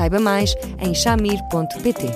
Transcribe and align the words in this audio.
Saiba 0.00 0.18
mais 0.18 0.54
em 0.78 0.94
chamir.pt. 0.94 2.06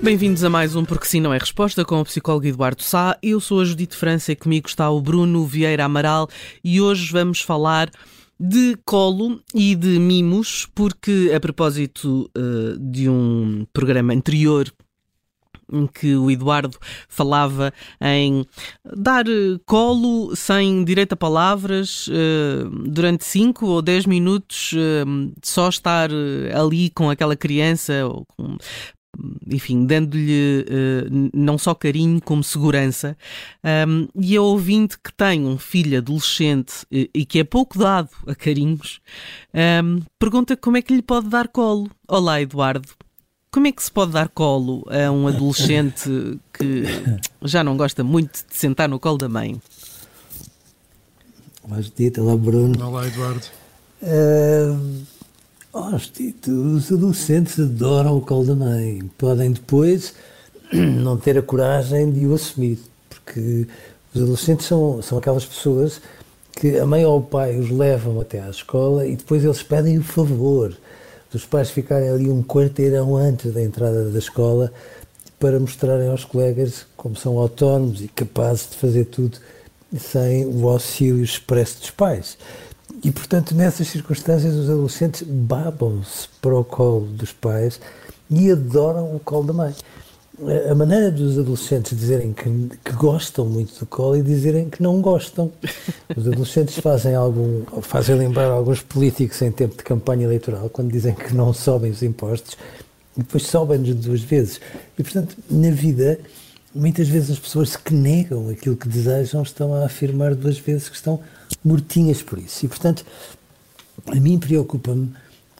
Bem-vindos 0.00 0.44
a 0.44 0.48
mais 0.48 0.76
um 0.76 0.84
Porque 0.84 1.06
Sim 1.06 1.20
Não 1.20 1.34
é 1.34 1.38
Resposta 1.38 1.84
com 1.84 2.00
o 2.00 2.04
psicólogo 2.04 2.46
Eduardo 2.46 2.84
Sá. 2.84 3.18
Eu 3.20 3.40
sou 3.40 3.62
a 3.62 3.64
Judite 3.64 3.96
França 3.96 4.30
e 4.30 4.36
comigo 4.36 4.68
está 4.68 4.88
o 4.88 5.00
Bruno 5.00 5.44
Vieira 5.44 5.86
Amaral 5.86 6.28
e 6.62 6.80
hoje 6.80 7.10
vamos 7.10 7.40
falar 7.40 7.90
de 8.38 8.76
colo 8.84 9.40
e 9.54 9.74
de 9.74 9.98
mimos, 9.98 10.66
porque 10.74 11.32
a 11.34 11.40
propósito 11.40 12.30
uh, 12.36 12.78
de 12.78 13.08
um 13.08 13.66
programa 13.72 14.12
anterior 14.12 14.72
em 15.72 15.86
que 15.86 16.14
o 16.14 16.30
Eduardo 16.30 16.76
falava 17.08 17.72
em 17.98 18.44
dar 18.84 19.24
colo 19.64 20.36
sem 20.36 20.84
direito 20.84 21.14
a 21.14 21.16
palavras 21.16 22.08
uh, 22.08 22.68
durante 22.86 23.24
5 23.24 23.64
ou 23.66 23.80
10 23.80 24.04
minutos, 24.04 24.74
só 25.42 25.68
estar 25.70 26.10
ali 26.54 26.90
com 26.90 27.08
aquela 27.08 27.34
criança 27.34 27.94
enfim, 29.46 29.84
dando-lhe 29.84 30.62
uh, 30.62 31.30
não 31.34 31.58
só 31.58 31.74
carinho 31.74 32.20
como 32.20 32.42
segurança. 32.42 33.16
Um, 33.86 34.08
e 34.14 34.36
a 34.36 34.42
ouvinte 34.42 34.98
que 34.98 35.12
tem 35.12 35.46
um 35.46 35.58
filho 35.58 35.98
adolescente 35.98 36.82
uh, 36.84 37.08
e 37.14 37.26
que 37.26 37.38
é 37.38 37.44
pouco 37.44 37.78
dado 37.78 38.10
a 38.26 38.34
carinhos, 38.34 39.00
um, 39.84 40.00
pergunta 40.18 40.56
como 40.56 40.76
é 40.76 40.82
que 40.82 40.94
lhe 40.94 41.02
pode 41.02 41.28
dar 41.28 41.48
colo. 41.48 41.90
Olá, 42.08 42.40
Eduardo. 42.40 42.88
Como 43.50 43.66
é 43.66 43.72
que 43.72 43.82
se 43.82 43.92
pode 43.92 44.12
dar 44.12 44.28
colo 44.30 44.86
a 44.88 45.10
um 45.10 45.28
adolescente 45.28 46.08
que 46.54 46.84
já 47.42 47.62
não 47.62 47.76
gosta 47.76 48.02
muito 48.02 48.46
de 48.48 48.56
sentar 48.56 48.88
no 48.88 48.98
colo 48.98 49.18
da 49.18 49.28
mãe? 49.28 49.60
Olá, 51.62 51.78
Dita. 51.94 52.22
Olá, 52.22 52.36
Bruno. 52.36 52.82
Olá, 52.84 53.06
Eduardo. 53.06 53.44
Uh 54.02 55.11
Oh, 55.74 55.88
os 55.96 56.92
adolescentes 56.92 57.58
adoram 57.58 58.18
o 58.18 58.20
colo 58.20 58.44
da 58.44 58.54
mãe. 58.54 59.10
Podem 59.16 59.52
depois 59.52 60.12
não 60.70 61.16
ter 61.16 61.38
a 61.38 61.42
coragem 61.42 62.12
de 62.12 62.26
o 62.26 62.34
assumir, 62.34 62.78
porque 63.08 63.66
os 64.14 64.20
adolescentes 64.20 64.66
são, 64.66 65.00
são 65.00 65.16
aquelas 65.16 65.46
pessoas 65.46 66.02
que 66.52 66.78
a 66.78 66.84
mãe 66.84 67.06
ou 67.06 67.20
o 67.20 67.22
pai 67.22 67.56
os 67.56 67.70
levam 67.70 68.20
até 68.20 68.42
à 68.42 68.50
escola 68.50 69.06
e 69.06 69.16
depois 69.16 69.42
eles 69.42 69.62
pedem 69.62 69.96
o 69.96 70.02
favor 70.02 70.76
dos 71.32 71.46
pais 71.46 71.70
ficarem 71.70 72.10
ali 72.10 72.28
um 72.28 72.42
quarteirão 72.42 73.16
antes 73.16 73.54
da 73.54 73.62
entrada 73.62 74.10
da 74.10 74.18
escola 74.18 74.70
para 75.40 75.58
mostrarem 75.58 76.08
aos 76.10 76.26
colegas 76.26 76.84
como 76.98 77.16
são 77.16 77.38
autónomos 77.38 78.02
e 78.02 78.08
capazes 78.08 78.68
de 78.72 78.76
fazer 78.76 79.06
tudo 79.06 79.38
sem 79.98 80.44
o 80.44 80.68
auxílio 80.68 81.24
expresso 81.24 81.80
dos 81.80 81.90
pais. 81.90 82.36
E, 83.04 83.10
portanto, 83.10 83.54
nessas 83.54 83.88
circunstâncias, 83.88 84.54
os 84.54 84.70
adolescentes 84.70 85.22
babam-se 85.22 86.28
para 86.40 86.56
o 86.56 86.62
colo 86.62 87.06
dos 87.06 87.32
pais 87.32 87.80
e 88.30 88.50
adoram 88.50 89.16
o 89.16 89.20
colo 89.20 89.44
da 89.44 89.52
mãe. 89.52 89.74
A 90.70 90.74
maneira 90.74 91.10
dos 91.10 91.38
adolescentes 91.38 91.96
dizerem 91.98 92.32
que, 92.32 92.48
que 92.84 92.92
gostam 92.92 93.44
muito 93.44 93.78
do 93.78 93.86
colo 93.86 94.16
e 94.16 94.22
dizerem 94.22 94.70
que 94.70 94.82
não 94.82 95.00
gostam. 95.00 95.52
Os 96.16 96.26
adolescentes 96.26 96.78
fazem 96.78 97.14
algum, 97.14 97.64
fazem 97.82 98.14
lembrar 98.16 98.46
alguns 98.46 98.80
políticos 98.82 99.42
em 99.42 99.50
tempo 99.50 99.76
de 99.76 99.82
campanha 99.82 100.24
eleitoral, 100.24 100.70
quando 100.70 100.90
dizem 100.90 101.14
que 101.14 101.34
não 101.34 101.52
sobem 101.52 101.90
os 101.90 102.02
impostos, 102.02 102.56
e 103.16 103.20
depois 103.20 103.46
sobem-nos 103.46 103.94
duas 103.96 104.22
vezes. 104.22 104.60
E, 104.98 105.02
portanto, 105.02 105.36
na 105.50 105.70
vida, 105.70 106.18
muitas 106.74 107.08
vezes 107.08 107.32
as 107.32 107.38
pessoas 107.38 107.76
que 107.76 107.92
negam 107.92 108.48
aquilo 108.48 108.76
que 108.76 108.88
desejam 108.88 109.42
estão 109.42 109.74
a 109.74 109.84
afirmar 109.84 110.34
duas 110.34 110.58
vezes 110.58 110.88
que 110.88 110.96
estão 110.96 111.20
mortinhas 111.64 112.22
por 112.22 112.38
isso. 112.38 112.64
E, 112.64 112.68
portanto, 112.68 113.04
a 114.06 114.16
mim 114.16 114.38
preocupa-me 114.38 115.12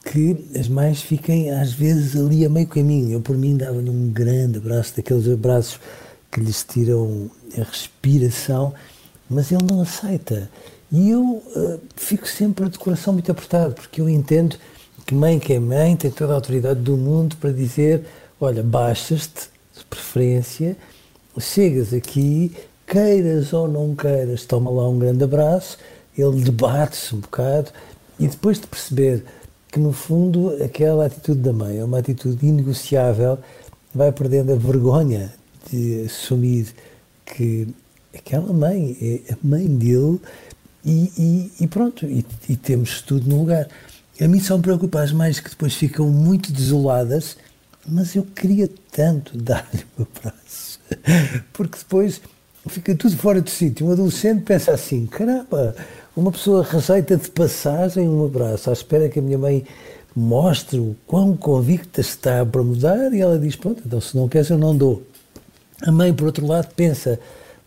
que 0.03 0.49
as 0.59 0.67
mães 0.67 1.01
fiquem, 1.01 1.51
às 1.51 1.73
vezes, 1.73 2.15
ali 2.15 2.45
a 2.45 2.49
meio 2.49 2.67
caminho. 2.67 3.13
Eu, 3.13 3.21
por 3.21 3.37
mim, 3.37 3.55
dava-lhe 3.55 3.89
um 3.89 4.09
grande 4.09 4.57
abraço, 4.57 4.95
daqueles 4.97 5.27
abraços 5.27 5.79
que 6.31 6.39
lhes 6.39 6.63
tiram 6.63 7.29
a 7.57 7.63
respiração, 7.63 8.73
mas 9.29 9.51
ele 9.51 9.63
não 9.63 9.81
aceita. 9.81 10.49
E 10.91 11.09
eu 11.09 11.21
uh, 11.23 11.79
fico 11.95 12.27
sempre 12.27 12.67
de 12.69 12.77
coração 12.77 13.13
muito 13.13 13.31
apertado, 13.31 13.75
porque 13.75 14.01
eu 14.01 14.09
entendo 14.09 14.57
que 15.05 15.15
mãe 15.15 15.39
que 15.39 15.53
é 15.53 15.59
mãe 15.59 15.95
tem 15.95 16.11
toda 16.11 16.33
a 16.33 16.35
autoridade 16.35 16.81
do 16.81 16.97
mundo 16.97 17.35
para 17.37 17.51
dizer: 17.51 18.05
olha, 18.39 18.61
baixas-te, 18.61 19.49
de 19.77 19.85
preferência, 19.85 20.77
chegas 21.39 21.93
aqui, 21.93 22.51
queiras 22.93 23.51
ou 23.53 23.67
não 23.67 23.95
queiras, 23.95 24.45
toma 24.45 24.69
lá 24.69 24.87
um 24.87 24.99
grande 24.99 25.23
abraço, 25.23 25.79
ele 26.15 26.43
debate-se 26.43 27.15
um 27.15 27.21
bocado 27.21 27.71
e 28.19 28.27
depois 28.27 28.59
de 28.59 28.67
perceber 28.67 29.25
que, 29.71 29.79
no 29.79 29.91
fundo, 29.91 30.63
aquela 30.63 31.07
atitude 31.07 31.39
da 31.39 31.51
mãe 31.51 31.79
é 31.79 31.83
uma 31.83 31.97
atitude 31.97 32.45
inegociável, 32.45 33.39
vai 33.95 34.11
perdendo 34.11 34.53
a 34.53 34.55
vergonha 34.55 35.33
de 35.71 36.03
assumir 36.03 36.67
que 37.25 37.67
aquela 38.15 38.53
mãe 38.53 38.95
é 39.01 39.33
a 39.33 39.37
mãe 39.41 39.65
dele 39.65 40.19
e, 40.85 41.11
e, 41.17 41.63
e 41.63 41.67
pronto, 41.67 42.05
e, 42.05 42.23
e, 42.47 42.55
temos 42.55 43.01
tudo 43.01 43.27
no 43.27 43.39
lugar. 43.39 43.67
A 44.21 44.27
mim 44.27 44.39
só 44.39 44.55
me 44.55 44.61
preocupa 44.61 45.01
as 45.01 45.11
mães 45.11 45.39
que 45.39 45.49
depois 45.49 45.73
ficam 45.73 46.11
muito 46.11 46.51
desoladas, 46.51 47.37
mas 47.87 48.15
eu 48.15 48.21
queria 48.21 48.69
tanto 48.91 49.35
dar-lhe 49.41 49.83
um 49.97 50.03
abraço, 50.03 50.79
porque 51.51 51.79
depois 51.79 52.21
fica 52.69 52.95
tudo 52.95 53.15
fora 53.17 53.41
de 53.41 53.51
sítio. 53.51 53.87
Um 53.87 53.91
adolescente 53.91 54.43
pensa 54.43 54.71
assim: 54.71 55.05
caramba, 55.05 55.75
uma 56.15 56.31
pessoa 56.31 56.63
rejeita 56.63 57.17
de 57.17 57.29
passagem 57.29 58.07
um 58.07 58.25
abraço, 58.25 58.69
à 58.69 58.73
espera 58.73 59.09
que 59.09 59.19
a 59.19 59.21
minha 59.21 59.37
mãe 59.37 59.65
mostre 60.15 60.79
o 60.79 60.95
quão 61.07 61.35
convicta 61.35 62.01
está 62.01 62.45
para 62.45 62.63
mudar, 62.63 63.13
e 63.13 63.21
ela 63.21 63.37
diz: 63.37 63.55
pronto, 63.55 63.81
então 63.85 63.99
se 63.99 64.15
não 64.15 64.27
queres, 64.27 64.49
eu 64.49 64.57
não 64.57 64.75
dou. 64.75 65.03
A 65.81 65.91
mãe, 65.91 66.13
por 66.13 66.25
outro 66.25 66.45
lado, 66.45 66.73
pensa: 66.75 67.19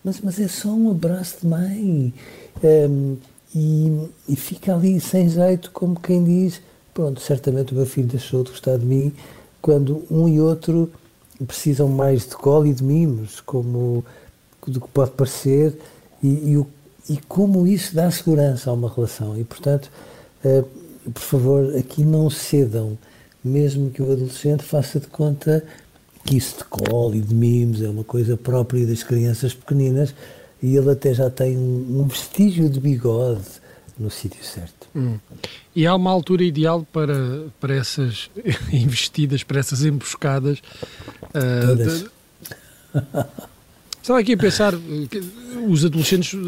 mas, 0.03 0.21
mas 0.21 0.39
é 0.41 0.49
só 0.49 0.69
um 0.69 0.91
abraço 0.91 1.39
de 1.43 1.47
mãe. 1.47 2.15
Um, 2.63 3.17
e, 3.55 4.09
e 4.29 4.37
fica 4.37 4.75
ali 4.75 5.01
sem 5.01 5.29
jeito, 5.29 5.71
como 5.73 5.99
quem 5.99 6.23
diz: 6.25 6.61
pronto, 6.95 7.21
certamente 7.21 7.73
o 7.73 7.77
meu 7.77 7.87
filho 7.87 8.07
deixou 8.07 8.45
de 8.45 8.51
gostar 8.51 8.79
de 8.79 8.87
mim, 8.87 9.13
quando 9.61 10.05
um 10.11 10.29
e 10.29 10.41
outro 10.41 10.91
precisam 11.47 11.89
mais 11.89 12.23
de 12.23 12.37
colo 12.37 12.67
e 12.67 12.73
de 12.73 12.83
mimos, 12.83 13.41
como 13.41 14.05
do 14.67 14.81
que 14.81 14.89
pode 14.89 15.13
parecer 15.13 15.77
e, 16.23 16.51
e, 16.51 16.57
o, 16.57 16.67
e 17.09 17.17
como 17.29 17.67
isso 17.67 17.95
dá 17.95 18.11
segurança 18.11 18.71
a 18.71 18.73
uma 18.73 18.93
relação. 18.93 19.39
E, 19.39 19.45
portanto, 19.45 19.91
uh, 20.45 21.11
por 21.11 21.23
favor, 21.23 21.77
aqui 21.77 22.05
não 22.05 22.29
cedam, 22.29 22.99
mesmo 23.43 23.91
que 23.91 24.03
o 24.03 24.11
adolescente 24.11 24.63
faça 24.63 24.99
de 24.99 25.07
conta 25.07 25.65
que 26.25 26.37
isso 26.37 26.59
de 26.59 26.65
colo 26.65 27.15
e 27.15 27.21
de 27.21 27.33
mimos 27.33 27.81
é 27.81 27.89
uma 27.89 28.03
coisa 28.03 28.37
própria 28.37 28.85
das 28.85 29.05
crianças 29.05 29.55
pequeninas 29.55 30.13
e 30.61 30.77
ele 30.77 30.91
até 30.91 31.15
já 31.15 31.31
tem 31.31 31.57
um, 31.57 32.01
um 32.01 32.09
vestígio 32.09 32.69
de 32.69 32.81
bigode 32.81 33.45
no 33.99 34.11
sítio 34.11 34.45
certo. 34.45 34.89
Hum. 34.95 35.19
E 35.75 35.87
há 35.87 35.95
uma 35.95 36.11
altura 36.11 36.43
ideal 36.43 36.87
para, 36.93 37.45
para 37.61 37.75
essas 37.75 38.29
investidas, 38.73 39.43
para 39.43 39.61
essas 39.61 39.85
emboscadas? 39.85 40.59
Uh, 41.29 41.67
Todas. 41.67 42.01
De... 42.01 42.11
Estava 44.07 44.21
aqui 44.21 44.35
a 44.35 44.37
pensar 44.37 44.73
que 45.11 45.21
os 45.69 45.85
adolescentes 45.85 46.39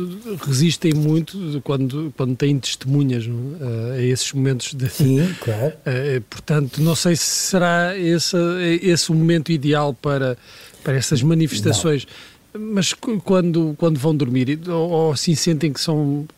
resistem 0.46 0.94
muito 0.94 1.60
quando, 1.64 2.14
quando 2.16 2.36
têm 2.36 2.56
testemunhas 2.56 3.26
não? 3.26 3.56
É? 3.94 3.98
a 3.98 4.02
esses 4.04 4.32
momentos 4.32 4.72
de. 4.74 4.88
Sim, 4.88 5.34
claro. 5.40 5.74
Uh, 5.78 6.20
portanto, 6.30 6.80
não 6.80 6.94
sei 6.94 7.16
se 7.16 7.24
será 7.24 7.98
esse, 7.98 8.36
esse 8.80 9.10
o 9.10 9.14
momento 9.16 9.50
ideal 9.50 9.92
para, 9.92 10.38
para 10.84 10.94
essas 10.94 11.20
manifestações. 11.20 12.06
Não. 12.54 12.60
Mas 12.74 12.92
quando, 12.92 13.74
quando 13.76 13.98
vão 13.98 14.14
dormir, 14.14 14.60
ou, 14.68 14.90
ou 14.90 15.10
assim 15.10 15.34
sentem 15.34 15.72
que 15.72 15.80
são, 15.80 16.28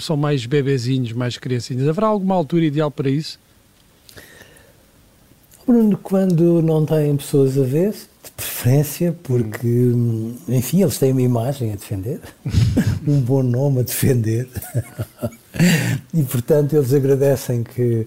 são 0.00 0.16
mais 0.16 0.46
bebezinhos, 0.46 1.12
mais 1.12 1.36
criancinhas, 1.36 1.86
haverá 1.86 2.06
alguma 2.06 2.34
altura 2.34 2.64
ideal 2.64 2.90
para 2.90 3.10
isso? 3.10 3.38
Bruno, 5.66 5.98
quando 6.02 6.62
não 6.62 6.86
têm 6.86 7.14
pessoas 7.14 7.58
a 7.58 7.62
ver, 7.62 7.94
de 8.62 8.68
preferência, 8.68 9.16
porque, 9.22 9.66
hum. 9.66 10.36
enfim, 10.48 10.82
eles 10.82 10.98
têm 10.98 11.10
uma 11.10 11.22
imagem 11.22 11.72
a 11.72 11.74
defender, 11.74 12.20
um 13.06 13.20
bom 13.20 13.42
nome 13.42 13.80
a 13.80 13.82
defender, 13.82 14.48
e 16.14 16.22
portanto 16.22 16.74
eles 16.74 16.92
agradecem 16.92 17.64
que, 17.64 18.06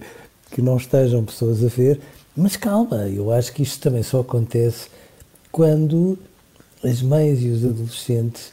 que 0.50 0.62
não 0.62 0.76
estejam 0.78 1.24
pessoas 1.24 1.62
a 1.62 1.68
ver, 1.68 2.00
mas 2.34 2.56
calma, 2.56 3.06
eu 3.08 3.30
acho 3.30 3.52
que 3.52 3.62
isto 3.62 3.80
também 3.80 4.02
só 4.02 4.20
acontece 4.20 4.88
quando 5.52 6.18
as 6.82 7.02
mães 7.02 7.42
e 7.42 7.48
os 7.48 7.64
adolescentes 7.64 8.52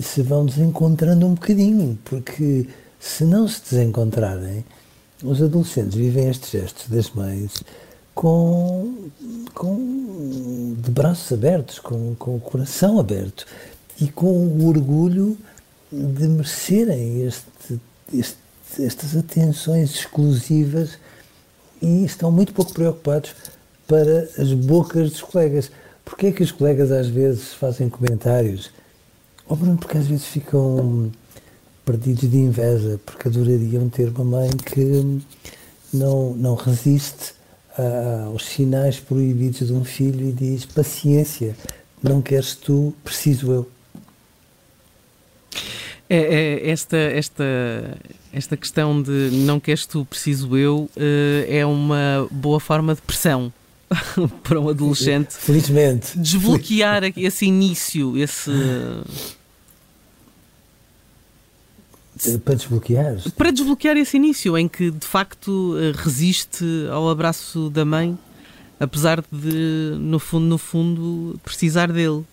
se 0.00 0.22
vão 0.22 0.44
desencontrando 0.44 1.26
um 1.26 1.34
bocadinho, 1.34 1.98
porque 2.04 2.66
se 2.98 3.24
não 3.24 3.46
se 3.48 3.62
desencontrarem, 3.70 4.64
os 5.22 5.42
adolescentes 5.42 5.94
vivem 5.94 6.28
estes 6.28 6.50
gestos 6.50 6.88
das 6.88 7.10
mães 7.10 7.52
com, 8.16 9.10
com 9.54 10.74
de 10.78 10.90
braços 10.90 11.30
abertos, 11.30 11.78
com, 11.78 12.14
com 12.14 12.36
o 12.36 12.40
coração 12.40 12.98
aberto 12.98 13.46
e 14.00 14.08
com 14.08 14.26
o 14.26 14.66
orgulho 14.66 15.36
de 15.92 16.26
merecerem 16.26 17.22
este, 17.26 17.78
este, 18.12 18.38
estas 18.80 19.14
atenções 19.14 19.90
exclusivas 19.90 20.98
e 21.82 22.06
estão 22.06 22.32
muito 22.32 22.54
pouco 22.54 22.72
preocupados 22.72 23.34
para 23.86 24.30
as 24.38 24.50
bocas 24.50 25.10
dos 25.10 25.20
colegas. 25.20 25.70
Porquê 26.02 26.28
é 26.28 26.32
que 26.32 26.42
os 26.42 26.50
colegas 26.50 26.90
às 26.90 27.08
vezes 27.08 27.52
fazem 27.52 27.90
comentários? 27.90 28.70
Oh 29.46 29.54
Bruno, 29.54 29.76
porque 29.76 29.98
às 29.98 30.06
vezes 30.06 30.24
ficam 30.24 31.12
perdidos 31.84 32.30
de 32.30 32.38
inveja, 32.38 32.98
porque 33.04 33.28
adorariam 33.28 33.90
ter 33.90 34.08
uma 34.08 34.24
mãe 34.24 34.50
que 34.50 35.20
não, 35.92 36.32
não 36.32 36.54
resiste 36.54 37.35
aos 38.26 38.44
sinais 38.44 38.98
proibidos 38.98 39.66
de 39.66 39.72
um 39.72 39.84
filho 39.84 40.28
e 40.28 40.32
diz: 40.32 40.64
paciência, 40.64 41.56
não 42.02 42.22
queres 42.22 42.54
tu, 42.54 42.94
preciso 43.04 43.52
eu. 43.52 43.70
É, 46.08 46.16
é, 46.18 46.70
esta, 46.70 46.96
esta, 46.96 47.44
esta 48.32 48.56
questão 48.56 49.02
de 49.02 49.30
não 49.32 49.58
queres 49.58 49.86
tu, 49.86 50.04
preciso 50.04 50.56
eu, 50.56 50.88
eh, 50.96 51.58
é 51.58 51.66
uma 51.66 52.28
boa 52.30 52.60
forma 52.60 52.94
de 52.94 53.02
pressão 53.02 53.52
para 54.44 54.60
um 54.60 54.68
adolescente. 54.68 55.32
Felizmente. 55.32 56.16
Desbloquear 56.16 57.02
esse 57.16 57.46
início, 57.46 58.16
esse. 58.16 58.52
Para 62.44 62.54
desbloquear? 62.54 63.16
Para 63.36 63.50
desbloquear 63.50 63.96
esse 63.96 64.16
início 64.16 64.56
em 64.56 64.66
que 64.68 64.90
de 64.90 65.06
facto 65.06 65.74
resiste 65.94 66.64
ao 66.90 67.08
abraço 67.08 67.68
da 67.68 67.84
mãe, 67.84 68.18
apesar 68.80 69.22
de, 69.30 69.96
no 69.98 70.18
fundo, 70.18 70.46
no 70.46 70.58
fundo, 70.58 71.40
precisar 71.44 71.92
dele. 71.92 72.24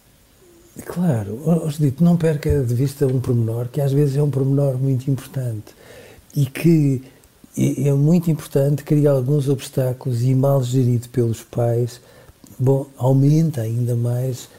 Claro, 0.86 1.40
dito, 1.80 2.04
não 2.04 2.18
perca 2.18 2.64
de 2.64 2.74
vista 2.74 3.06
um 3.06 3.20
pormenor 3.20 3.68
que 3.68 3.80
às 3.80 3.92
vezes 3.92 4.16
é 4.16 4.24
um 4.24 4.30
pormenor 4.30 4.78
muito 4.78 5.10
importante 5.10 5.76
e 6.36 6.48
que 6.48 7.04
é, 7.56 7.94
muito 7.94 8.32
importante 8.32 8.84
criar 8.84 9.12
alguns 9.12 9.48
obstáculos 9.48 10.24
e 10.24 10.34
mal 10.34 10.64
gerido 10.64 11.08
pelos 11.10 11.44
pais, 11.44 12.02
bom, 12.58 12.88
aumenta 12.98 13.62
ainda 13.62 13.96
mais 13.96 14.50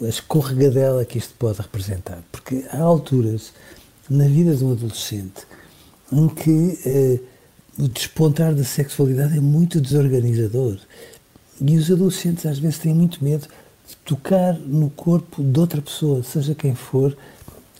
a 0.00 0.08
escorregadela 0.08 1.04
que 1.04 1.18
isto 1.18 1.34
pode 1.36 1.60
representar. 1.60 2.22
Porque 2.30 2.64
há 2.70 2.80
alturas 2.80 3.52
na 4.08 4.26
vida 4.26 4.54
de 4.54 4.64
um 4.64 4.72
adolescente 4.72 5.46
em 6.12 6.28
que 6.28 6.78
eh, 6.84 7.20
o 7.78 7.88
despontar 7.88 8.54
da 8.54 8.64
sexualidade 8.64 9.36
é 9.36 9.40
muito 9.40 9.80
desorganizador. 9.80 10.78
E 11.60 11.76
os 11.76 11.90
adolescentes 11.90 12.46
às 12.46 12.58
vezes 12.58 12.78
têm 12.78 12.94
muito 12.94 13.22
medo 13.22 13.48
de 13.88 13.96
tocar 14.04 14.54
no 14.54 14.90
corpo 14.90 15.42
de 15.42 15.58
outra 15.58 15.80
pessoa, 15.80 16.22
seja 16.22 16.54
quem 16.54 16.74
for, 16.74 17.16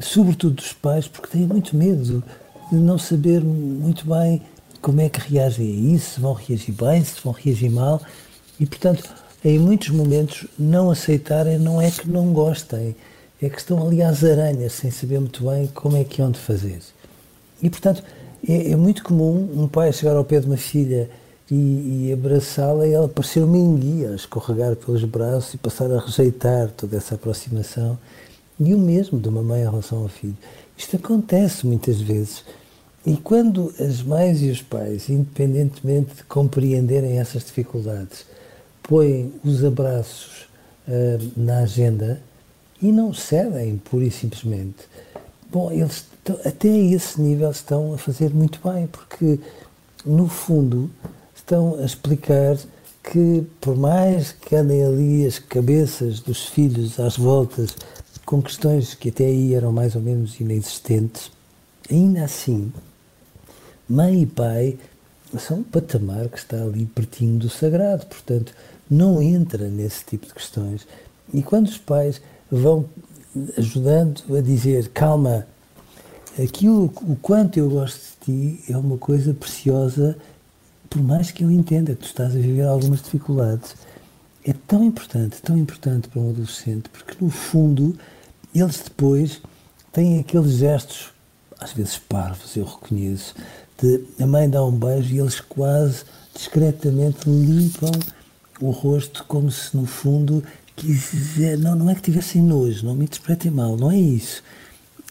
sobretudo 0.01 0.57
dos 0.57 0.73
pais, 0.73 1.07
porque 1.07 1.29
têm 1.29 1.47
muito 1.47 1.77
medo 1.77 2.23
de 2.71 2.79
não 2.79 2.99
saber 2.99 3.43
muito 3.43 4.07
bem 4.07 4.43
como 4.81 5.01
é 5.01 5.09
que 5.09 5.33
reagem 5.33 5.67
a 5.67 5.95
isso, 5.95 6.15
se 6.15 6.21
vão 6.21 6.35
reagir 6.35 6.75
bem, 6.75 7.05
se 7.05 7.21
vão 7.23 7.33
reagir 7.33 7.71
mal. 7.71 8.01
E, 8.59 8.67
portanto, 8.67 9.09
em 9.45 9.59
muitos 9.59 9.89
momentos, 9.91 10.47
não 10.59 10.91
aceitarem 10.91 11.59
não 11.59 11.81
é 11.81 11.91
que 11.91 12.09
não 12.09 12.33
gostem, 12.33 12.95
é 13.43 13.49
que 13.49 13.59
estão 13.59 13.87
ali 13.87 14.03
às 14.03 14.23
aranhas, 14.25 14.73
sem 14.73 14.91
saber 14.91 15.21
muito 15.21 15.45
bem 15.45 15.67
como 15.69 15.97
é 15.97 16.05
que 16.05 16.23
é 16.23 16.25
onde 16.25 16.39
fazer. 16.39 16.81
E, 17.63 17.69
portanto, 17.69 18.03
é, 18.47 18.71
é 18.71 18.77
muito 18.77 19.03
comum 19.03 19.51
um 19.55 19.69
pai 19.69 19.93
chegar 19.93 20.17
ao 20.17 20.25
pé 20.25 20.41
de 20.41 20.47
uma 20.47 20.57
filha 20.57 21.09
e, 21.51 22.09
e 22.09 22.13
abraçá-la 22.13 22.87
e 22.87 22.93
ela 22.93 23.09
parecer 23.09 23.43
uma 23.43 23.57
enguia, 23.57 24.15
escorregar 24.15 24.77
pelos 24.77 25.05
braços 25.05 25.55
e 25.55 25.59
passar 25.59 25.91
a 25.91 25.99
rejeitar 25.99 26.71
toda 26.71 26.97
essa 26.97 27.15
aproximação. 27.15 27.99
E 28.59 28.75
o 28.75 28.79
mesmo 28.79 29.19
de 29.19 29.29
uma 29.29 29.43
mãe 29.43 29.63
em 29.63 29.65
relação 29.65 30.03
ao 30.03 30.09
filho. 30.09 30.37
Isto 30.77 30.97
acontece 30.97 31.67
muitas 31.67 32.01
vezes. 32.01 32.45
E 33.07 33.17
quando 33.17 33.75
as 33.79 34.03
mães 34.03 34.41
e 34.41 34.51
os 34.51 34.63
pais, 34.63 35.11
independentemente 35.11 36.15
de 36.17 36.25
compreenderem 36.25 37.19
essas 37.19 37.45
dificuldades, 37.45 38.25
põem 38.83 39.33
os 39.45 39.65
abraços 39.65 40.47
uh, 40.89 41.33
na 41.37 41.59
agenda 41.61 42.21
e 42.81 42.93
não 42.93 43.13
cedem 43.13 43.79
pura 43.79 44.05
e 44.05 44.11
simplesmente, 44.11 44.85
bom, 45.51 45.71
eles 45.71 46.07
até 46.45 46.69
a 46.71 46.79
esse 46.79 47.21
nível 47.21 47.51
estão 47.51 47.93
a 47.93 47.99
fazer 47.99 48.33
muito 48.33 48.59
bem, 48.67 48.87
porque 48.87 49.39
no 50.05 50.29
fundo 50.29 50.91
estão 51.35 51.77
a 51.79 51.85
explicar 51.85 52.57
que, 53.03 53.47
por 53.61 53.77
mais 53.77 54.33
que 54.33 54.57
andem 54.57 54.83
ali 54.83 55.27
as 55.27 55.39
cabeças 55.39 56.21
dos 56.21 56.47
filhos 56.47 56.99
às 56.99 57.17
voltas 57.17 57.77
com 58.25 58.41
questões 58.41 58.95
que 58.95 59.11
até 59.11 59.27
aí 59.27 59.55
eram 59.55 59.71
mais 59.71 59.95
ou 59.95 60.01
menos 60.01 60.41
inexistentes, 60.41 61.31
ainda 61.91 62.25
assim, 62.25 62.73
mãe 63.87 64.23
e 64.23 64.27
pai 64.27 64.79
são 65.39 65.59
um 65.59 65.63
patamar 65.63 66.29
que 66.29 66.39
está 66.39 66.63
ali 66.63 66.87
pertinho 66.87 67.39
do 67.39 67.51
sagrado, 67.51 68.07
portanto, 68.07 68.55
não 68.89 69.21
entra 69.21 69.69
nesse 69.69 70.05
tipo 70.05 70.27
de 70.27 70.33
questões. 70.33 70.87
E 71.33 71.43
quando 71.43 71.67
os 71.67 71.79
pais 71.79 72.21
vão 72.51 72.87
ajudando 73.59 74.23
a 74.37 74.41
dizer, 74.41 74.89
calma, 74.89 75.47
aquilo, 76.43 76.85
o 77.03 77.17
quanto 77.17 77.59
eu 77.59 77.69
gosto 77.69 78.01
de 78.27 78.59
ti 78.59 78.73
é 78.73 78.77
uma 78.77 78.99
coisa 78.99 79.35
preciosa 79.35 80.17
por 80.95 81.03
mais 81.03 81.33
que 81.33 81.43
eu 81.43 81.51
entenda 81.51 81.93
que 81.93 82.03
tu 82.03 82.07
estás 82.07 82.31
a 82.37 82.39
viver 82.39 82.63
algumas 82.63 83.03
dificuldades, 83.03 83.75
é 84.45 84.53
tão 84.53 84.85
importante, 84.85 85.43
tão 85.43 85.59
importante 85.59 86.07
para 86.07 86.21
um 86.21 86.31
adolescente, 86.31 86.89
porque 86.89 87.17
no 87.21 87.31
fundo 87.31 87.99
eles 88.55 88.81
depois 88.81 89.43
têm 89.93 90.21
aqueles 90.21 90.53
gestos, 90.53 91.09
às 91.59 91.73
vezes 91.73 91.99
parvos, 91.99 92.55
eu 92.57 92.65
reconheço, 92.65 93.35
de 93.83 94.05
a 94.21 94.27
mãe 94.27 94.49
dá 94.49 94.65
um 94.65 94.71
beijo 94.71 95.13
e 95.13 95.19
eles 95.19 95.41
quase 95.41 96.05
discretamente 96.33 97.29
limpam 97.29 97.91
o 98.61 98.71
rosto 98.71 99.25
como 99.27 99.51
se 99.51 99.77
no 99.77 99.87
fundo 99.87 100.45
quiser, 100.77 101.59
não, 101.59 101.75
não 101.75 101.91
é 101.91 101.95
que 101.95 102.03
tivessem 102.03 102.43
nojo, 102.43 102.85
não 102.85 102.95
me 102.95 103.05
interpretem 103.05 103.51
mal, 103.51 103.77
não 103.77 103.91
é 103.91 103.99
isso. 103.99 104.43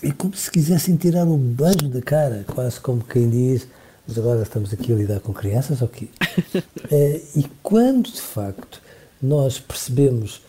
É 0.02 0.12
como 0.12 0.36
se 0.36 0.52
quisessem 0.52 0.96
tirar 0.98 1.26
o 1.26 1.38
beijo 1.38 1.90
da 1.90 2.02
cara, 2.02 2.46
quase 2.48 2.80
como 2.80 3.04
quem 3.04 3.30
diz, 3.30 3.68
mas 4.08 4.18
agora 4.18 4.44
estamos 4.44 4.74
aqui 4.74 4.92
a 4.92 4.96
lidar 4.96 5.20
com 5.22 5.34
crianças, 5.34 5.82
ok? 5.82 6.10
é, 6.92 7.22
e 7.36 7.46
quando 7.62 8.12
de 8.12 8.22
facto 8.22 8.82
nós 9.22 9.60
percebemos 9.60 10.42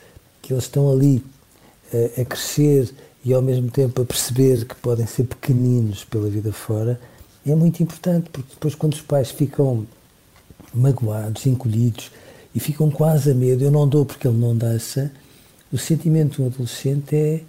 que 0.42 0.52
eles 0.52 0.64
estão 0.64 0.90
ali 0.90 1.24
é, 1.92 2.20
a 2.20 2.24
crescer 2.24 2.92
e 3.24 3.32
ao 3.32 3.40
mesmo 3.40 3.70
tempo 3.70 4.02
a 4.02 4.04
perceber 4.04 4.66
que 4.66 4.74
podem 4.74 5.06
ser 5.06 5.24
pequeninos 5.24 6.04
pela 6.04 6.28
vida 6.28 6.52
fora, 6.52 7.00
é 7.46 7.54
muito 7.54 7.82
importante, 7.82 8.28
porque 8.30 8.54
depois 8.54 8.74
quando 8.74 8.94
os 8.94 9.00
pais 9.00 9.30
ficam 9.30 9.86
magoados, 10.74 11.46
encolhidos 11.46 12.10
e 12.54 12.60
ficam 12.60 12.90
quase 12.90 13.30
a 13.30 13.34
medo, 13.34 13.64
eu 13.64 13.70
não 13.70 13.88
dou 13.88 14.04
porque 14.06 14.28
ele 14.28 14.38
não 14.38 14.56
dança, 14.56 15.10
o 15.72 15.78
sentimento 15.78 16.36
de 16.36 16.42
um 16.42 16.46
adolescente 16.46 17.16
é, 17.16 17.40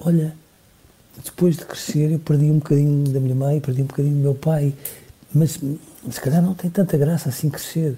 olha, 0.00 0.34
depois 1.24 1.56
de 1.56 1.64
crescer 1.64 2.10
eu 2.10 2.18
perdi 2.18 2.46
um 2.46 2.58
bocadinho 2.58 3.08
da 3.08 3.20
minha 3.20 3.34
mãe, 3.34 3.60
perdi 3.60 3.82
um 3.82 3.86
bocadinho 3.86 4.16
do 4.16 4.22
meu 4.22 4.34
pai, 4.34 4.74
mas 5.32 5.60
se 6.10 6.20
calhar 6.20 6.42
não 6.42 6.54
tem 6.54 6.70
tanta 6.70 6.96
graça 6.96 7.28
assim 7.28 7.48
crescer. 7.48 7.96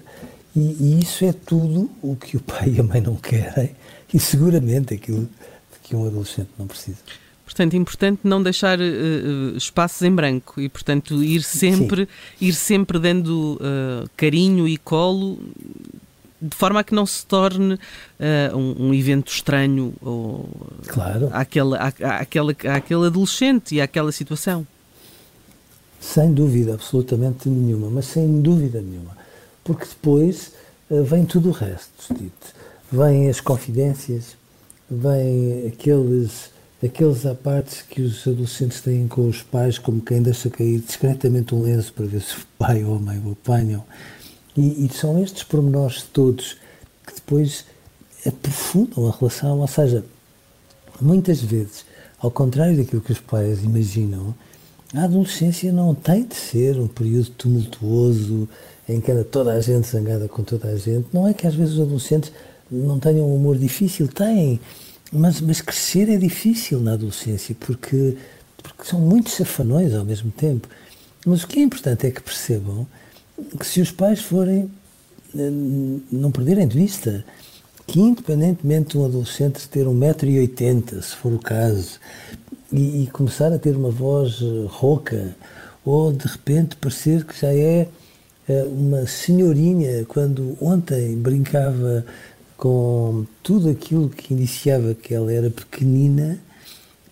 E, 0.55 0.59
e, 0.59 0.99
isso 1.01 1.25
é 1.25 1.33
tudo 1.33 1.89
o 2.01 2.15
que 2.15 2.37
o 2.37 2.39
pai 2.39 2.73
e 2.75 2.79
a 2.79 2.83
mãe 2.83 3.01
não 3.01 3.15
querem. 3.15 3.71
E 4.13 4.19
seguramente 4.19 4.93
aquilo 4.93 5.27
que 5.81 5.95
um 5.95 6.05
adolescente 6.05 6.49
não 6.59 6.67
precisa. 6.67 6.99
Portanto, 7.43 7.73
é 7.73 7.77
importante 7.77 8.21
não 8.23 8.41
deixar 8.41 8.79
uh, 8.79 9.57
espaços 9.57 10.01
em 10.03 10.11
branco. 10.11 10.61
E, 10.61 10.69
portanto, 10.69 11.23
ir 11.23 11.41
sempre, 11.41 12.07
ir 12.39 12.53
sempre 12.53 12.99
dando 12.99 13.55
uh, 13.55 14.09
carinho 14.15 14.67
e 14.67 14.77
colo 14.77 15.39
de 16.43 16.55
forma 16.55 16.81
a 16.81 16.83
que 16.83 16.93
não 16.93 17.05
se 17.05 17.25
torne 17.25 17.75
uh, 17.75 18.57
um, 18.57 18.87
um, 18.87 18.93
evento 18.93 19.31
estranho 19.31 19.93
ou 20.01 20.49
claro. 20.87 21.29
àquele, 21.31 21.75
à, 21.77 21.87
àquele, 22.19 22.55
àquele 22.69 23.07
adolescente 23.07 23.75
e 23.75 23.81
àquela 23.81 24.11
situação. 24.11 24.67
Sem 25.99 26.33
dúvida 26.33 26.73
absolutamente 26.73 27.47
nenhuma, 27.47 27.89
mas 27.89 28.05
sem 28.07 28.41
dúvida 28.41 28.81
nenhuma. 28.81 29.15
Porque 29.63 29.85
depois 29.85 30.51
vem 30.89 31.25
tudo 31.25 31.49
o 31.49 31.51
resto, 31.51 32.13
dito. 32.13 32.53
Vêm 32.91 33.29
as 33.29 33.39
confidências, 33.39 34.35
vêm 34.89 35.67
aqueles, 35.67 36.51
aqueles 36.83 37.25
apartes 37.25 37.81
que 37.81 38.01
os 38.01 38.27
adolescentes 38.27 38.81
têm 38.81 39.07
com 39.07 39.27
os 39.27 39.41
pais, 39.41 39.79
como 39.79 40.01
quem 40.01 40.21
deixa 40.21 40.49
cair 40.49 40.79
discretamente 40.79 41.55
um 41.55 41.63
lenço 41.63 41.93
para 41.93 42.05
ver 42.05 42.21
se 42.21 42.35
o 42.35 42.45
pai 42.57 42.83
ou 42.83 42.95
a 42.95 42.99
mãe 42.99 43.21
o 43.25 43.31
apanham. 43.31 43.83
E, 44.55 44.85
e 44.85 44.89
são 44.93 45.21
estes 45.21 45.43
pormenores 45.43 46.03
todos 46.03 46.57
que 47.05 47.15
depois 47.15 47.65
aprofundam 48.25 49.07
a 49.07 49.15
relação, 49.15 49.59
ou 49.59 49.67
seja, 49.67 50.05
muitas 51.01 51.41
vezes, 51.41 51.85
ao 52.19 52.31
contrário 52.31 52.77
daquilo 52.77 53.01
que 53.01 53.11
os 53.11 53.19
pais 53.19 53.63
imaginam, 53.63 54.33
a 54.93 55.03
adolescência 55.05 55.71
não 55.71 55.95
tem 55.95 56.23
de 56.23 56.35
ser 56.35 56.79
um 56.79 56.87
período 56.87 57.31
tumultuoso 57.31 58.47
em 58.87 59.01
que 59.01 59.11
anda 59.11 59.23
toda 59.23 59.53
a 59.53 59.59
gente 59.59 59.87
zangada 59.87 60.27
com 60.27 60.43
toda 60.43 60.69
a 60.69 60.77
gente. 60.77 61.07
Não 61.11 61.27
é 61.27 61.33
que 61.33 61.47
às 61.47 61.55
vezes 61.55 61.73
os 61.73 61.81
adolescentes 61.81 62.31
não 62.69 62.99
tenham 62.99 63.25
um 63.25 63.35
humor 63.35 63.57
difícil, 63.57 64.07
têm, 64.07 64.59
mas, 65.11 65.41
mas 65.41 65.61
crescer 65.61 66.09
é 66.09 66.17
difícil 66.17 66.79
na 66.79 66.93
adolescência 66.93 67.55
porque, 67.59 68.17
porque 68.61 68.83
são 68.83 68.99
muitos 68.99 69.33
safanões 69.33 69.93
ao 69.93 70.05
mesmo 70.05 70.31
tempo. 70.31 70.67
Mas 71.25 71.43
o 71.43 71.47
que 71.47 71.59
é 71.59 71.63
importante 71.63 72.05
é 72.05 72.11
que 72.11 72.21
percebam 72.21 72.85
que 73.59 73.65
se 73.65 73.81
os 73.81 73.91
pais 73.91 74.21
forem, 74.21 74.69
eh, 75.35 75.49
não 76.11 76.31
perderem 76.31 76.67
de 76.67 76.77
vista, 76.77 77.25
que 77.85 77.99
independentemente 77.99 78.91
de 78.91 78.97
um 78.97 79.05
adolescente 79.05 79.67
ter 79.67 79.85
1,80m, 79.87 81.01
se 81.01 81.15
for 81.15 81.33
o 81.33 81.39
caso, 81.39 81.99
e, 82.71 83.03
e, 83.03 83.07
começar 83.07 83.53
a 83.53 83.59
ter 83.59 83.75
uma 83.75 83.91
voz 83.91 84.39
eh, 84.41 84.65
rouca, 84.67 85.35
ou 85.85 86.11
de 86.11 86.27
repente 86.27 86.75
parecer 86.77 87.25
que 87.25 87.39
já 87.39 87.53
é 87.53 87.87
eh, 88.47 88.63
uma 88.63 89.05
senhorinha, 89.05 90.05
quando 90.05 90.57
ontem 90.61 91.15
brincava 91.15 92.05
com 92.57 93.25
tudo 93.41 93.69
aquilo 93.69 94.09
que 94.09 94.33
indiciava 94.33 94.93
que 94.93 95.13
ela 95.13 95.31
era 95.31 95.49
pequenina, 95.49 96.39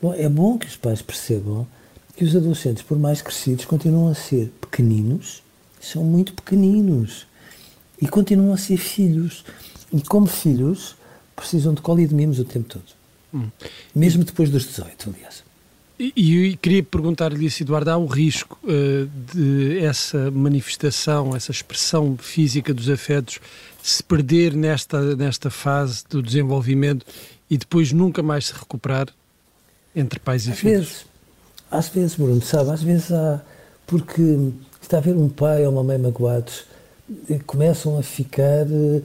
bom, 0.01 0.13
é 0.13 0.29
bom 0.29 0.57
que 0.57 0.67
os 0.67 0.77
pais 0.77 1.01
percebam 1.01 1.67
que 2.15 2.23
os 2.25 2.35
adolescentes, 2.35 2.83
por 2.83 2.97
mais 2.97 3.21
crescidos, 3.21 3.65
continuam 3.65 4.07
a 4.09 4.15
ser 4.15 4.51
pequeninos, 4.61 5.41
são 5.81 6.03
muito 6.03 6.33
pequeninos 6.33 7.27
e 8.01 8.07
continuam 8.07 8.53
a 8.53 8.57
ser 8.57 8.77
filhos. 8.77 9.43
E 9.91 10.01
como 10.01 10.25
filhos, 10.27 10.95
precisam 11.35 11.73
de 11.73 11.81
colo 11.81 11.99
e 11.99 12.07
de 12.07 12.15
mimos 12.15 12.39
o 12.39 12.45
tempo 12.45 12.69
todo. 12.69 12.83
Hum. 13.33 13.49
Mesmo 13.93 14.23
depois 14.23 14.49
dos 14.49 14.65
18, 14.65 15.13
aliás. 15.13 15.43
E, 15.99 16.13
e 16.15 16.57
queria 16.57 16.81
perguntar-lhe 16.81 17.45
isso, 17.45 17.61
Eduardo, 17.61 17.91
há 17.91 17.97
um 17.97 18.07
risco 18.07 18.57
uh, 18.63 19.09
de 19.33 19.79
essa 19.79 20.31
manifestação, 20.31 21.35
essa 21.35 21.51
expressão 21.51 22.17
física 22.17 22.73
dos 22.73 22.89
afetos 22.89 23.39
se 23.83 24.03
perder 24.03 24.55
nesta, 24.55 25.15
nesta 25.15 25.49
fase 25.49 26.03
do 26.09 26.21
desenvolvimento 26.21 27.05
e 27.49 27.57
depois 27.57 27.91
nunca 27.91 28.23
mais 28.23 28.47
se 28.47 28.53
recuperar 28.53 29.07
entre 29.95 30.19
pais 30.19 30.47
e 30.47 30.51
às 30.51 30.59
filhos? 30.59 30.79
Vezes, 30.79 31.05
às 31.69 31.89
vezes, 31.89 32.15
Bruno, 32.15 32.41
sabe, 32.41 32.71
às 32.71 32.81
vezes 32.81 33.11
há, 33.11 33.41
porque 33.85 34.51
está 34.91 34.97
a 34.97 35.01
ver 35.01 35.15
um 35.15 35.29
pai 35.29 35.65
ou 35.65 35.71
uma 35.71 35.83
mãe 35.85 35.97
magoados, 35.97 36.65
eh, 37.29 37.39
começam 37.47 37.97
a 37.97 38.03
ficar 38.03 38.67
uh, 38.67 39.01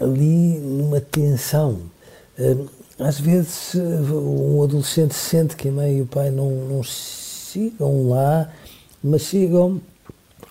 ali 0.00 0.58
numa 0.58 1.02
tensão. 1.02 1.80
Uh, 2.38 2.66
às 2.98 3.20
vezes 3.20 3.74
um 3.74 4.62
adolescente 4.62 5.12
sente 5.12 5.54
que 5.54 5.68
a 5.68 5.72
mãe 5.72 5.98
e 5.98 6.00
o 6.00 6.06
pai 6.06 6.30
não, 6.30 6.50
não 6.50 6.82
chegam 6.82 8.08
lá, 8.08 8.50
mas 9.04 9.22
chegam 9.22 9.82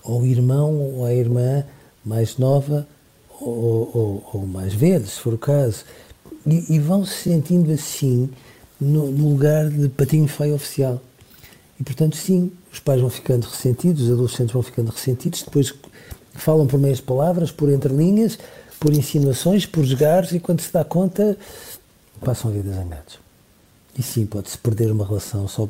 ao 0.04 0.24
irmão 0.24 0.72
ou 0.80 1.04
à 1.06 1.12
irmã 1.12 1.64
mais 2.04 2.38
nova 2.38 2.86
ou, 3.40 3.90
ou, 3.92 4.30
ou 4.32 4.46
mais 4.46 4.72
velho, 4.72 5.04
se 5.04 5.18
for 5.18 5.34
o 5.34 5.38
caso, 5.38 5.84
e, 6.46 6.76
e 6.76 6.78
vão 6.78 7.04
se 7.04 7.30
sentindo 7.30 7.72
assim 7.72 8.30
no, 8.80 9.10
no 9.10 9.30
lugar 9.30 9.68
de 9.68 9.88
patinho 9.88 10.28
feio 10.28 10.54
oficial. 10.54 11.00
E 11.82 11.84
portanto, 11.84 12.16
sim, 12.16 12.52
os 12.72 12.78
pais 12.78 13.00
vão 13.00 13.10
ficando 13.10 13.44
ressentidos, 13.44 14.02
os 14.02 14.12
adolescentes 14.12 14.52
vão 14.52 14.62
ficando 14.62 14.92
ressentidos, 14.92 15.42
depois 15.42 15.74
falam 16.32 16.64
por 16.64 16.78
meias 16.78 17.00
palavras, 17.00 17.50
por 17.50 17.68
entrelinhas, 17.68 18.38
por 18.78 18.92
insinuações, 18.92 19.66
por 19.66 19.84
jogares, 19.84 20.30
e 20.30 20.38
quando 20.38 20.60
se 20.60 20.72
dá 20.72 20.84
conta, 20.84 21.36
passam 22.24 22.52
a 22.52 22.54
vida 22.54 22.72
zangados. 22.72 23.18
E 23.98 24.02
sim, 24.02 24.24
pode-se 24.26 24.56
perder 24.58 24.92
uma 24.92 25.04
relação 25.04 25.48
só 25.48 25.68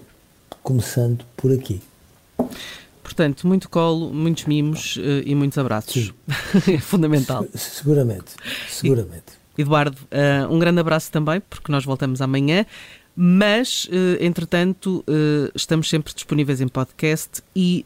começando 0.63 1.25
por 1.35 1.51
aqui. 1.51 1.81
Portanto, 3.03 3.47
muito 3.47 3.71
colo, 3.71 4.13
muitos 4.13 4.45
mimos 4.45 4.97
uh, 4.97 5.23
e 5.25 5.35
muitos 5.35 5.57
abraços. 5.57 6.13
é 6.71 6.79
fundamental. 6.79 7.47
Seguramente, 7.55 8.33
seguramente. 8.69 9.41
Eduardo, 9.57 9.97
uh, 9.97 10.53
um 10.53 10.59
grande 10.59 10.81
abraço 10.81 11.11
também, 11.11 11.41
porque 11.41 11.73
nós 11.73 11.87
voltamos 11.87 12.21
amanhã. 12.21 12.67
Mas, 13.15 13.85
uh, 13.85 14.17
entretanto, 14.21 15.05
estamos 15.55 15.89
sempre 15.89 16.13
disponíveis 16.15 16.61
em 16.61 16.69
podcast 16.69 17.43
e 17.55 17.85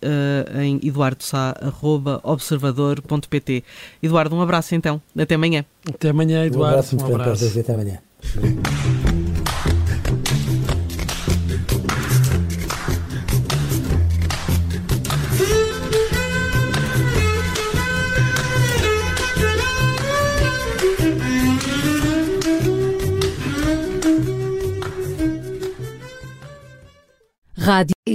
em 0.54 0.80
eduardosá.observador.pt. 0.86 3.64
Eduardo, 4.02 4.34
um 4.36 4.40
abraço 4.40 4.74
então. 4.74 5.02
Até 5.18 5.34
amanhã. 5.34 5.66
Até 5.88 6.08
amanhã, 6.10 6.44
Eduardo. 6.44 6.76
Um 6.76 6.78
abraço, 6.78 6.96
um 6.96 7.14
abraço. 7.14 7.58
Até 7.58 7.74
amanhã. 7.74 7.98